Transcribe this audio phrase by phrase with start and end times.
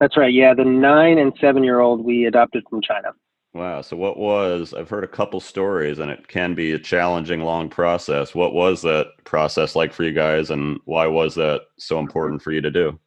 [0.00, 0.32] That's right.
[0.32, 3.08] Yeah, the nine and seven year old we adopted from China.
[3.54, 3.80] Wow.
[3.80, 7.68] So, what was, I've heard a couple stories and it can be a challenging, long
[7.68, 8.34] process.
[8.34, 12.52] What was that process like for you guys and why was that so important for
[12.52, 12.98] you to do?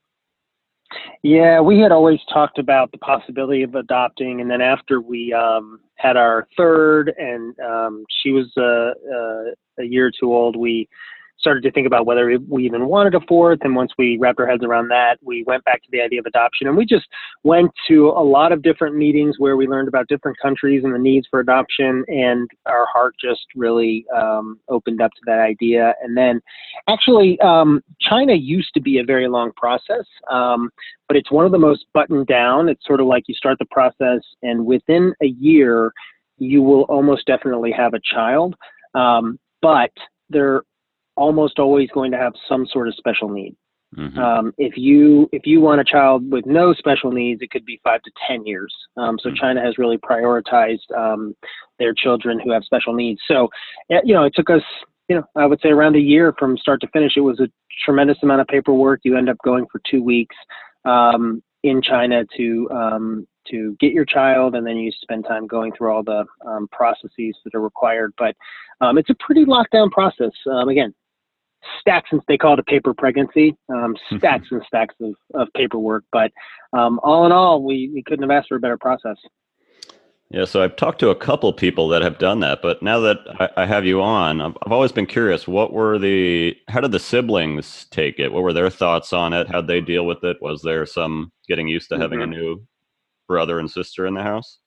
[1.23, 4.41] Yeah, we had always talked about the possibility of adopting.
[4.41, 9.85] And then after we um, had our third and um, she was uh, uh, a
[9.85, 10.89] year or two old, we
[11.41, 13.59] started to think about whether we even wanted a fourth.
[13.63, 16.25] And once we wrapped our heads around that, we went back to the idea of
[16.27, 16.67] adoption.
[16.67, 17.05] And we just
[17.43, 20.99] went to a lot of different meetings where we learned about different countries and the
[20.99, 22.05] needs for adoption.
[22.07, 25.95] And our heart just really um, opened up to that idea.
[26.03, 26.39] And then
[26.87, 30.69] actually, um, China used to be a very long process, um,
[31.07, 32.69] but it's one of the most buttoned down.
[32.69, 35.91] It's sort of like you start the process, and within a year,
[36.37, 38.55] you will almost definitely have a child.
[38.93, 39.91] Um, but
[40.29, 40.63] there
[41.21, 43.55] almost always going to have some sort of special need.
[43.95, 44.17] Mm-hmm.
[44.17, 47.79] Um, if you if you want a child with no special needs, it could be
[47.83, 48.73] five to ten years.
[48.95, 49.35] Um, so mm-hmm.
[49.35, 51.35] China has really prioritized um,
[51.77, 53.19] their children who have special needs.
[53.27, 53.49] So,
[53.89, 54.61] you know, it took us,
[55.09, 57.13] you know, I would say around a year from start to finish.
[57.17, 57.49] It was a
[57.85, 59.01] tremendous amount of paperwork.
[59.03, 60.35] You end up going for two weeks
[60.85, 65.73] um, in China to um, to get your child, and then you spend time going
[65.77, 68.13] through all the um, processes that are required.
[68.17, 68.35] But
[68.97, 70.31] it's a pretty lockdown process.
[70.69, 70.93] again,
[71.79, 76.03] stacks and they call it a paper pregnancy, um, stacks and stacks of, of paperwork.
[76.11, 76.31] But
[76.73, 79.17] um, all in all, we, we couldn't have asked for a better process.
[80.29, 83.17] Yeah, so I've talked to a couple people that have done that, but now that
[83.41, 85.45] I, I have you on, I've, I've, always been curious.
[85.45, 86.55] What were the?
[86.69, 88.31] How did the siblings take it?
[88.31, 89.49] What were their thoughts on it?
[89.49, 90.37] How'd they deal with it?
[90.41, 92.31] Was there some getting used to having mm-hmm.
[92.31, 92.65] a new
[93.27, 94.59] brother and sister in the house?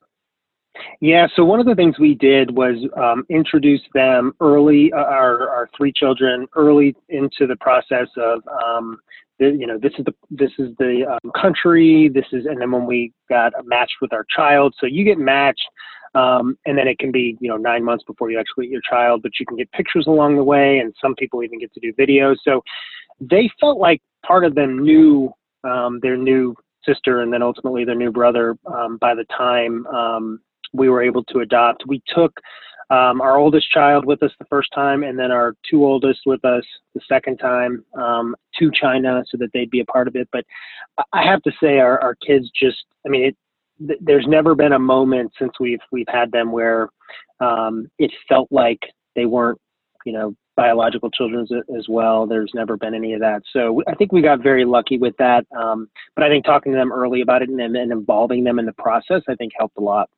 [1.00, 5.48] Yeah, so one of the things we did was um, introduce them early, uh, our,
[5.48, 8.98] our three children, early into the process of, um,
[9.38, 12.70] the, you know, this is the this is the um, country, this is, and then
[12.70, 15.64] when we got matched with our child, so you get matched,
[16.14, 18.80] um, and then it can be, you know, nine months before you actually get your
[18.88, 21.80] child, but you can get pictures along the way, and some people even get to
[21.80, 22.36] do videos.
[22.44, 22.62] So
[23.20, 25.32] they felt like part of them knew
[25.64, 26.54] um, their new
[26.84, 30.40] sister and then ultimately their new brother um, by the time um,
[30.74, 31.84] we were able to adopt.
[31.86, 32.32] We took
[32.90, 36.44] um, our oldest child with us the first time, and then our two oldest with
[36.44, 36.64] us
[36.94, 40.28] the second time um, to China so that they'd be a part of it.
[40.32, 40.44] But
[41.12, 43.36] I have to say, our, our kids just, I mean, it,
[43.86, 46.90] th- there's never been a moment since we've we've had them where
[47.40, 48.80] um, it felt like
[49.16, 49.60] they weren't,
[50.04, 51.46] you know, biological children
[51.76, 52.26] as well.
[52.26, 53.42] There's never been any of that.
[53.52, 55.46] So I think we got very lucky with that.
[55.58, 58.66] Um, but I think talking to them early about it and, and involving them in
[58.66, 60.08] the process, I think helped a lot.